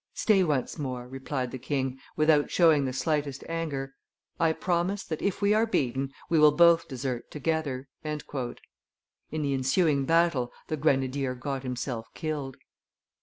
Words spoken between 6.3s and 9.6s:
will both desert together." In the